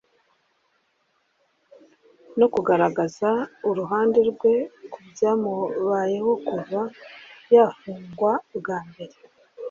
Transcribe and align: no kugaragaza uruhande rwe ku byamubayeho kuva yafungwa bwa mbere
no 2.39 2.47
kugaragaza 2.53 3.29
uruhande 3.69 4.19
rwe 4.31 4.53
ku 4.91 4.97
byamubayeho 5.09 6.31
kuva 6.47 6.81
yafungwa 7.53 8.33
bwa 8.57 8.77
mbere 8.89 9.15